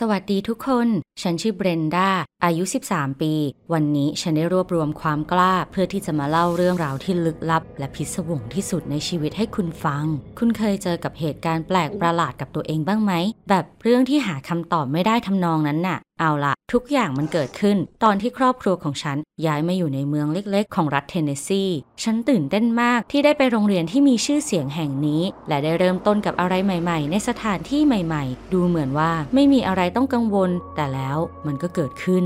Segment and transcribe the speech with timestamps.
[0.00, 0.88] สวัสดีทุกคน
[1.22, 2.08] ฉันชื่อเบรนดา
[2.44, 3.32] อายุ 13 ปี
[3.72, 10.04] วันนี้ฉันได้รวบรวมความกล้า เพื่อที่จะมาเล่าเรื่องราวที่ลึกลับ และพิศวงที่สุดในชีวิตให้คุณฟัง
[10.38, 13.12] คุณเคยเจอกับเหตุการณ์แปลกประหลาดกับตัวเองบ้างไหม
[13.48, 21.64] แบบเรื่องที่หาคำตอบไม่ได้ทำนองนั้นน่ะ เอาละทุกอย่างมันเกิดขึ้น ตอนที่ครอบครัวของฉัน ย้ายมาอยู่ในเมืองเล็กๆ ของรัฐเทนเนสซี
[22.02, 32.24] ฉันตื่นเต้นมากที่ได้ไปโรงเรียนที่มีชื่อเสียงแห่งนี้ และได้เริ่มต้นกับอะไรใหม่ๆ ในสถานที่ใหม่ๆ ดูเหมือนว่าไม่มีอะไรต้องกังวล แต่แล้วมันก็เกิดขึ้น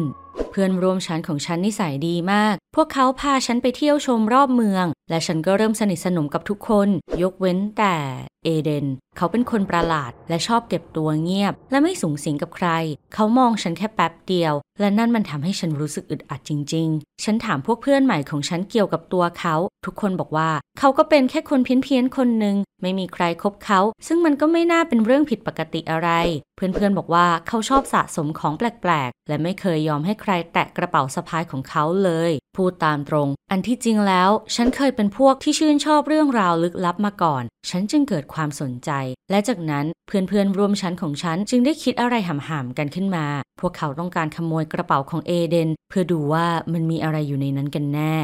[0.50, 6.88] เพื่อนร่วมชั้นของฉันนิสัยดีมากพวกเขาพาฉันไปเที่ยวชมรอบเมือง และฉันก็เริ่มสนิทสนมกับทุกคน
[7.22, 7.96] ยกเว้นแต่
[8.44, 12.68] เอเดน เขาเป็นคนประหลาด และชอบเก็บตัวเงียบ และไม่สูงสิงกับใคร
[13.14, 19.54] เขามองฉันแค่แป๊บเดียว และนั่นมันทำให้ฉันรู้สึกอึดอัดจริง ๆ ฉันถามพวกเพื่อนใหม่ของฉันเกี่ยวกับตัวเขา
[19.86, 26.10] ทุกคนบอกว่า เขาก็เป็นแค่คนเพี้ยนๆคนหนึ่งไม่มีใครคบเขา ซึ่งมันก็ไม่น่าเป็นเรื่องผิดปกติอะไร
[26.56, 38.90] เพื่อนๆบอกว่าเขาชอบสะสมของแปลกๆ และไม่เคยยอมให้ใครแตะกระเป๋าสะพายของเขาเลยพูดตามตรง อันที่จริงแล้ว ฉันเคยเป็นพวกที่ชื่นชอบเรื่องราวลึกลับมาก่อน ฉันจึงเกิดความสนใจ
[39.30, 43.26] และจากนั้นเพื่อนๆร่วมชั้นของฉันจึงได้คิดอะไรห่ำๆกันขึ้นมา
[43.60, 48.16] พวกเขาต้องการขโมยกระเป๋าของเอเดน เพื่อดูว่ามันมีอะไรอยู่ในนั้นกันแน่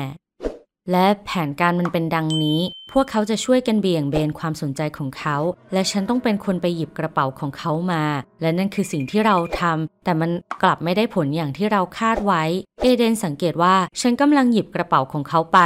[0.92, 2.61] และแผนการมันเป็นดังนี้
[2.92, 5.36] พวกเขาจะช่วยกันเบี่ยงเบนความสนใจของเขา
[5.72, 8.05] และฉันต้องเป็นคนไปหยิบกระเป๋าของเขามา
[8.41, 10.30] และนั่นคือสิ่งที่เราทำแต่มัน
[10.62, 12.42] กลับไม่ได้ผลอย่างที่เราคาดไว้
[12.87, 15.59] เอเดนสังเกตว่าฉันกำลังหยิบกระเป๋าของเขาไป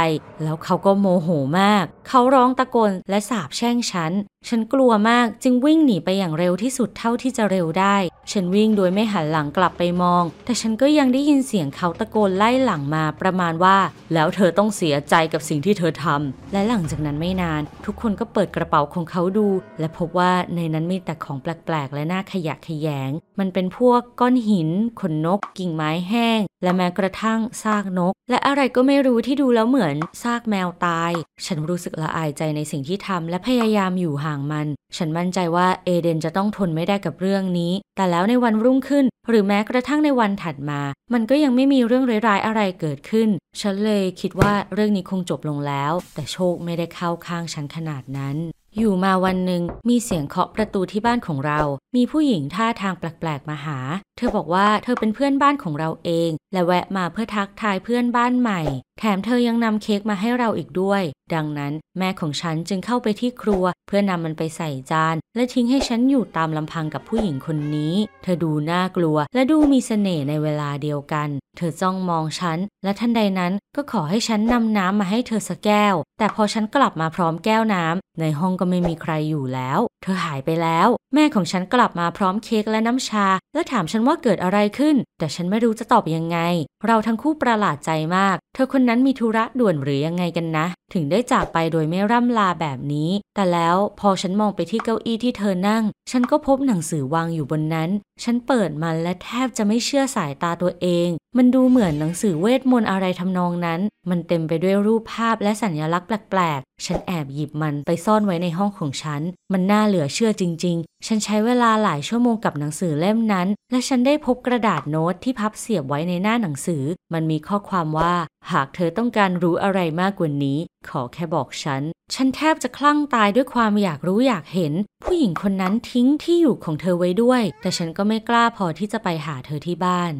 [0.43, 4.11] แล้วเขาก็โมโหมาก เขาร้องตะโกนและสาบแช่งฉัน
[4.49, 7.95] ฉันกลัวมากจึงวิ่งหนีไปอย่างเร็วที่สุดเท่าที่จะเร็วได้
[8.31, 13.77] ฉันวิ่งโดยไม่หันหลังกลับไปมอง แต่ฉันก็ยังได้ยินเสียงเขาตะโกนไล่หลังมาประมาณว่า
[14.13, 19.47] แล้วเธอต้องเสียใจกับสิ่งที่เธอทำและหลังจากนั้นไม่นาน ทุกคนก็เปิดกระเป๋าของเขาดู
[19.79, 24.69] และพบว่าในนั้นมีแต่ของแปลกๆ และน่าขยะแขยง มันเป็นพวกก้อนหิน
[25.01, 31.11] ขนนก กิ่งไม้แห้ง และแม้กระระทั่งซากนก และอะไรก็ไม่รู้ที่ดูแล้วเหมือนซากแมวตาย
[31.45, 34.67] ฉันรู้สึกละอายใจในสิ่งที่ทำและพยายามอยู่ห่างมัน
[34.97, 40.81] ฉันมั่นใจว่าเอเดนจะต้องทนไม่ได้กับเรื่องนี้ แต่แล้วในวันรุ่งขึ้น หรือแม้กระทั่งในวันถัดมา
[41.13, 43.29] มันก็ยังไม่มีเรื่องร้ายๆอะไรเกิดขึ้น
[43.61, 48.37] ฉันเลยคิดว่าเรื่องนี้คงจบลงแล้ว แต่โชคไม่ได้เข้าข้างฉันขนาดนั้น
[48.77, 51.59] อยู่มาวันหนึ่งมีเสียงเคาะประตูที่บ้านของเรา
[51.95, 53.79] มีผู้หญิงท่าทางแปลกๆมาหา
[54.17, 58.61] เธอบอกว่าเธอเป็นเพื่อนบ้านของเราเอง และแวะมาเพื่อทักทายเพื่อนบ้านใหม่
[58.99, 67.93] แถมเธอยังนำเค้กมาให้เราอีกด้วย ดังนั้นแม่ของฉันจึงเข้าไปที่ครัว เพื่อนำมันไปใส่จาน และทิ้งให้ฉันอยู่ตามลำพังกับผู้หญิงคนนี้
[68.23, 86.37] เธอดูน่ากลัว และดูมีเสน่ห์ในเวลาเดียวกันเธอจ้องมองฉัน และทันใดนั้นก็ขอให้ฉันนำน้ำมาให้เธอสักแก้ว แต่พอฉันกลับมาพร้อมแก้วน้ำในห้องก็ไม่มีใครอยู่แล้ว เธอหายไปแล้ว แม่ของฉันกลับมาพร้อมเค้กและน้ำชา และถามฉันว่าเกิดอะไรขึ้น แต่ฉันไม่รู้จะตอบยังไง
[86.85, 97.89] เราทั้งคู่ประหลาดใจมาก เธอคนนั้นมีธุระด่วนหรือยังไงกันนะ ถึงได้จากไปโดยไม่ร่ำลาแบบนี้ แต่แล้วพอฉันมองไปที่เก้าอี้ที่เธอนั่ง ฉันก็พบหนังสือวางอยู่บนนั้น
[98.23, 103.79] ฉันเปิดมันและแทบจะไม่เชื่อสายตาตัวเอง มันดูเหมือนหนังสือเวทมนต์อะไรทำนองนั้น
[104.09, 109.21] มันเต็มไปด้วยรูปภาพและสัญลักษณ์แปลกๆ ฉันแอบหยิบมันไปซ่อนไว้ในห้องของฉัน
[109.53, 118.15] มันน่าเหลือเชื่อจริง ๆ ฉันใช้เวลาหลายชั่วโมงกับหนังสือเล่มนั้น และฉันได้พบกระดาษโน้ตที่พับเสียบไว้ในหน้าหนังสือ มันมีข้อความว่า
[118.51, 121.81] หากเธอต้องการรู้อะไรมากกว่านี้ ขอแค่บอกฉัน
[122.13, 124.73] ฉันแทบจะคลั่งตายด้วยความอยากรู้อยากเห็น
[125.03, 130.13] ผู้หญิงคนนั้นทิ้งที่อยู่ของเธอไว้ด้วย แต่ฉันก็ไม่กล้าพอที่จะไปหาเธอที่บ้าน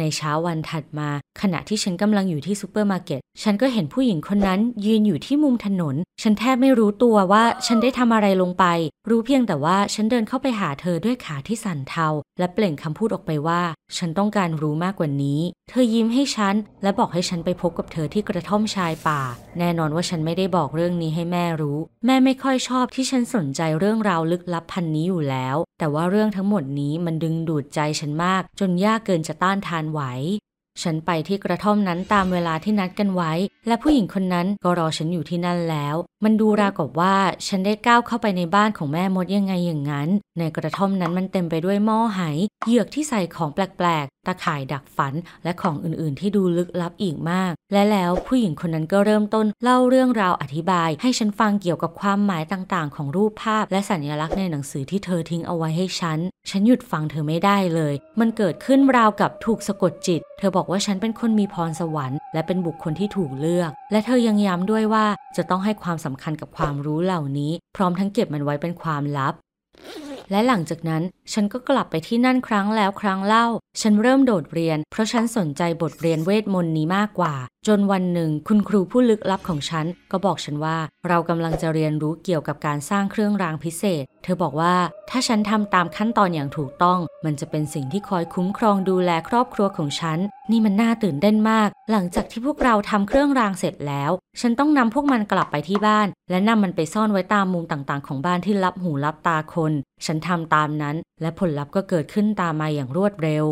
[0.00, 1.08] ในเช้าวันถัดมา
[1.42, 8.64] ขณะที่ฉันกำลังอยู่ที่ซูเปอร์มาร์เก็ต ฉันก็เห็นผู้หญิงคนนั้นยืนอยู่ที่มุมถนน ฉันแทบไม่รู้ตัวว่าฉันได้ทำอะไรลงไป
[9.10, 12.08] รู้เพียงแต่ว่าฉันเดินเข้าไปหาเธอด้วยขาที่สั่นเทา
[12.38, 13.62] และเปล่งคำพูดออกไปว่า
[13.96, 19.20] ฉันต้องการรู้มากกว่านี้ เธอยิ้มให้ฉัน และบอกให้ฉันไปพบกับเธอที่กระท่อมชายป่า
[19.58, 30.00] แน่นอนว่าฉันไม่ได้บอกเรื่องนี้ให้แม่รู้ แม่ไม่ค่อยชอบที่ฉันสนใจเรื่องราวลึกลับพันนี้อยู่แล้ว แต่ว่าเรื่องทั้งหมดนี้มันดึงดูดใจฉันมาก จนยากเกินจะต้านทานไหว
[30.82, 33.32] ฉันไปที่กระท่อมนั้นตามเวลาที่นัดกันไว้
[33.66, 37.16] และผู้หญิงคนนั้นก็รอฉันอยู่ที่นั่นแล้ว มันดูราวกับว่า
[37.46, 40.08] ฉันได้ก้าวเข้าไปในบ้านของแม่มดยังไงอย่างนั้น
[40.38, 42.20] ในกระท่อมนั้นมันเต็มไปด้วยหม้อไห
[42.66, 45.14] เหยือกที่ใส่ของแปลกๆ ตะข่ายดักฝัน
[45.44, 56.18] และของอื่นๆ ที่ดูลึกลับอีกมาก และแล้วผู้หญิงคนนั้นก็เริ่มต้นเล่าเรื่องราวอธิบาย ให้ฉันฟังเกี่ยวกับความหมายต่างๆ ของรูปภาพ และสัญลักษณ์ในหนังสือที่เธอทิ้งเอาไว้ให้ฉัน
[56.50, 65.06] ฉันหยุดฟังเธอไม่ได้เลย มันเกิดขึ้นราวกับถูกสะกดจิต เธอบอกว่าฉันเป็นคนมีพรสวรรค์และเป็นบุคคลที่ถูกเลือก และเธอยังย้ำด้วยว่า
[65.36, 69.34] จะต้องให้ความสำคัญกับความรู้เหล่านี้ พร้อมทั้งเก็บมันไว้เป็นความลับ
[70.30, 73.46] และหลังจากนั้นฉันก็กลับไปที่นั่นครั้งแล้วครั้งเล่า
[73.80, 77.34] ฉันเริ่มโดดเรียน เพราะฉันสนใจบทเรียนเวทมนต์นี้มากกว่า
[77.66, 80.78] จนวันหนึ่งคุณครูผู้ลึกลับของฉันก็บอกฉันว่า
[81.08, 84.74] เรากำลังจะเรียนรู้เกี่ยวกับการสร้างเครื่องรางพิเศษ เธอบอกว่า
[85.10, 90.18] ถ้าฉันทำตามขั้นตอนอย่างถูกต้อง มันจะเป็นสิ่งที่คอยคุ้มครองดูแลครอบครัวของฉัน
[90.50, 99.72] นี่มันน่าตื่นเต้นมาก หลังจากที่พวกเราทำเครื่องรางเสร็จแล้ว ฉันต้องนำพวกมันกลับไปที่บ้าน และนำมันไปซ่อนไว้ตามมุมต่างๆ ของบ้านที่ลับหูลับตาคน
[100.06, 103.46] ฉันทำตามนั้น และผลลัพธ์ก็เกิดขึ้นตามมาอย่างรวดเร็ว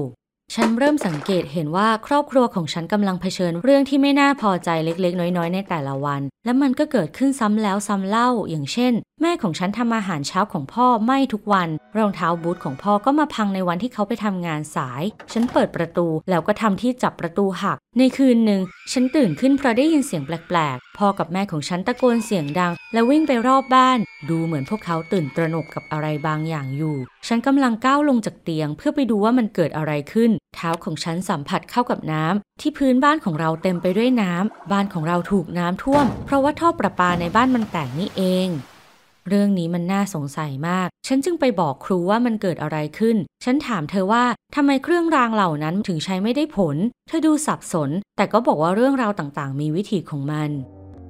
[0.54, 15.02] ฉันเริ่มสังเกตเห็นว่าครอบครัวของฉันกำลังเผชิญเรื่องที่ไม่น่าพอใจเล็กๆ น้อยๆ ในแต่ละวัน และมันก็เกิดขึ้นซ้ำแล้วซ้ำเล่า อย่างเช่น แม่ของฉันทำอาหารเช้าของพ่อไม้ทุกวัน รองเท้าบูทของพ่อก็มาพังในวันที่เขาไปทำงานสาย
[15.32, 18.60] ฉันเปิดประตูแล้วก็ทำที่จับประตูหัก ในคืนหนึ่ง
[18.92, 23.98] ฉันตื่นขึ้นเพราะได้ยินเสียงแปลก พ่อกับแม่ของฉันตะโกนเสียงดัง และวิ่งไปรอบบ้าน
[24.28, 26.96] ดูเหมือนพวกเขาตื่นตระหนกกับอะไรบางอย่างอยู่
[27.26, 38.48] ฉันกำลังก้าวลงจากเตียง เพื่อไปดูว่ามันเกิดอะไรขึ้น เท้าของฉันสัมผัสเข้ากับน้ำที่พื้นบ้านของเราเต็มไปด้วยน้ำบ้านของเราถูกน้ำท่วม เพราะว่าท่อประปาในบ้านมันแตกนี่เอง
[39.28, 46.76] เรื่องนี้มันน่าสงสัยมาก ฉันจึงไปบอกครูว่ามันเกิดอะไรขึ้น ฉันถามเธอว่าทำไมเครื่องรางเหล่านั้นถึงใช้ไม่ได้ผล
[47.08, 50.50] เธอดูสับสน แต่ก็บอกว่าเรื่องราวต่างๆ มีวิธีของมัน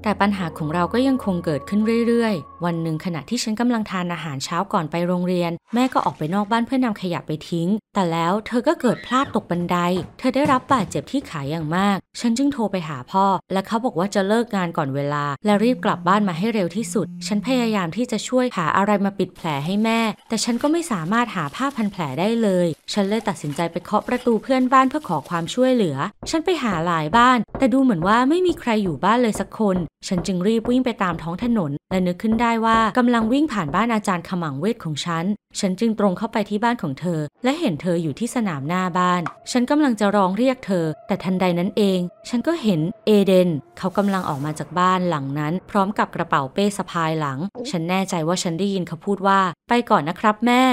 [0.06, 9.76] แต่ปัญหาของเราก็ยังคงเกิดขึ้นเรื่อยๆ วันหนึ่งขณะที่ฉันกำลังทานอาหารเช้าก่อนไปโรงเรียน แม่ก็ออกไปนอกบ้านเพื่อนำขยะไปทิ้ง แต่แล้วเธอก็เกิดพลาดตกบันได
[10.18, 25.96] เธอได้รับบาดเจ็บที่ขาอย่างมาก ฉันจึงโทรไปหาพ่อ และเขาบอกว่าจะเลิกงานก่อนเวลา และรีบกลับบ้านมาให้เร็วที่สุด ฉันพยายามที่จะช่วยหาอะไรมาปิดแผลให้แม่ แต่ฉันก็ไม่สามารถหาผ้าพันแผลได้เลย ฉันเลยตัดสินใจไปเคาะประตูเพื่อนบ้านเพื่อขอความช่วยเหลือ
[26.30, 29.76] ฉันไปหาหลายบ้าน แต่ดูเหมือนว่าไม่มีใครอยู่บ้านเลยสักคน
[30.06, 35.24] ฉันจึงรีบวิ่งไปตามท้องถนน และนึกขึ้นได้ว่ากำลังวิ่งผ่านบ้านอาจารย์ขมังเวทของฉัน
[35.60, 43.48] ฉันจึงตรงเข้าไปที่บ้านของเธอ และเห็นเธออยู่ที่สนามหน้าบ้าน ฉันกำลังจะร้องเรียกเธอ แต่ทันใดนั้นเอง ฉันก็เห็นเอเดน
[43.78, 47.38] เขากำลังออกมาจากบ้านหลังนั้น พร้อมกับกระเป๋าเป้สะพายหลัง
[47.70, 50.64] ฉันแน่ใจว่าฉันได้ยินเขาพูดว่า ไปก่อนนะครับแม่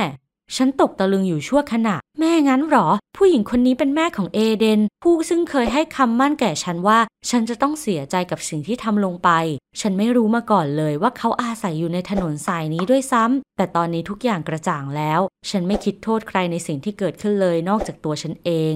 [0.56, 2.88] ฉันตกตะลึงอยู่ชั่วขณะ แม่งั้นหรอ
[3.18, 7.00] ผู้หญิงคนนี้เป็นแม่ของเอเดน ผู้ซึ่งเคยให้คำมั่นแก่ฉันว่า
[7.30, 9.30] ฉันจะต้องเสียใจกับสิ่งที่ทำลงไป
[9.82, 15.20] ฉันไม่รู้มาก่อนเลยว่าเขาอาศัยอยู่ในถนนสายนี้ด้วยซ้ำแต่ตอนนี้ทุกอย่างกระจ่างแล้ว
[15.50, 18.76] ฉันไม่คิดโทษใครในสิ่งที่เกิดขึ้นเลยนอกจากตัวฉันเอง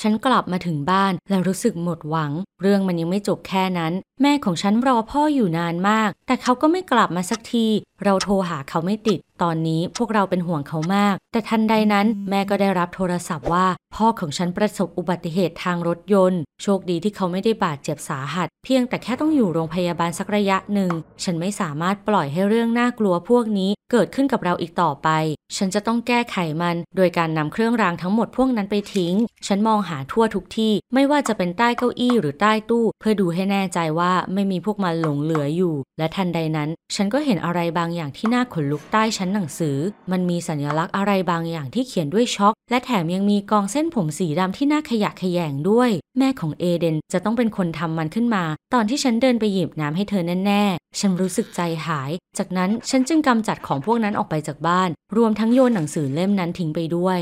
[0.00, 2.32] ฉันกลับมาถึงบ้านแล้วรู้สึกหมดหวัง
[2.62, 3.92] เรื่องมันยังไม่จบแค่นั้น
[4.22, 7.66] แม่ของฉันรอพ่ออยู่นานมาก แต่เขาก็ไม่กลับมาสักที
[8.04, 20.90] เราโทรหาเขาไม่ติด ตอนนี้พวกเราเป็นห่วงเขามาก แต่ทันใดนั้นแม่ก็ได้รับโทรศัพท์ว่า พ่อของฉันประสบอุบัติเหตุทางรถยนต์ โชคดีที่เขาไม่ได้บาดเจ็บสาหัส เพียงแต่แค่ต้องอยู่โรงพยาบาลสักระยะหนึ่ง
[21.24, 25.08] ฉันไม่สามารถปล่อยให้เรื่องน่ากลัวพวกนี้เกิดขึ้นกับเราอีกต่อไป
[25.56, 29.14] ฉันจะต้องแก้ไขมัน โดยการนำเครื่องรางทั้งหมดพวกนั้นไปทิ้ง
[29.46, 39.76] ฉันมองหาทั่วทุกที่ ไม่ว่าจะเป็นใต้เก้าอี้หรือใต้ตู้ เพื่อดูให้แน่ใจว่าไม่มีพวกมันหลงเหลืออยู่ และทันใดนั้น ฉันก็เห็นอะไรบางอย่างที่น่าขนลุกใต้ชั้นหนังสือ
[40.12, 48.44] มันมีสัญลักษณ์อะไรบางอย่างที่เขียนด้วยช็อก และแถมยังมีกองเส้นผมสีดำที่น่าขยะแขยงด้วย แม่ของเอเดนจะต้องเป็นคนทำมันขึ้นมา
[48.74, 57.20] ตอนที่ฉันเดินไปหยิบน้ำให้เธอแน่ๆ ฉันรู้สึกใจหาย จากนั้นฉันจึงกำจัดของพวกนั้นออกไปจากบ้าน รวมทั้งโยนหนังสือเล่มนั้นทิ้งไปด้วย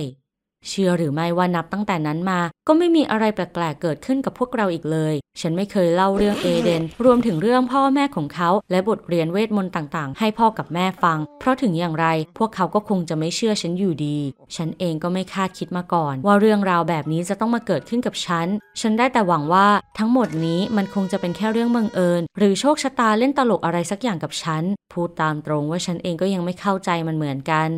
[0.69, 12.07] เชื่อหรือไม่ว่านับตั้งแต่นั้นมา ก็ไม่มีอะไรแปลกๆเกิดขึ้นกับพวกเราอีกเลย ฉันไม่เคยเล่าเรื่องเอเดน รวมถึงเรื่องพ่อแม่ของเขา และบทเรียนเวทมนต์ต่างๆ ให้พ่อกับแม่ฟัง เพราะถึงอย่างไร
[12.39, 14.19] พวกเขาก็คงจะไม่เชื่อฉันอยู่ดี
[14.57, 18.47] ฉันเองก็ไม่คาดคิดมาก่อน ว่าเรื่องราวแบบนี้จะต้องมาเกิดขึ้นกับฉัน
[18.81, 27.71] ฉันได้แต่หวังว่าทั้งหมดนี้มันคงจะเป็นแค่เรื่องบังเอิญ หรือโชคชะตาเล่นตลกอะไรสักอย่างกับฉัน พูดตามตรงว่าฉันเองก็ยังไม่เข้าใจมันเหมือนกัน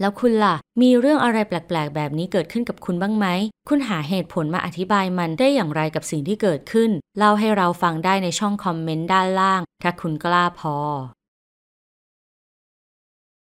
[0.00, 3.26] แล้วคุณล่ะ มีเรื่องอะไรแปลกๆ แบบนี้เกิดขึ้นกับคุณบ้างไหม
[3.68, 10.76] คุณหาเหตุผลมาอธิบายมันได้อย่างไรกับสิ่งที่เกิดขึ้น เล่าให้เราฟังได้ในช่องคอมเมนต์ด้านล่าง ถ้าคุณกล้าพอ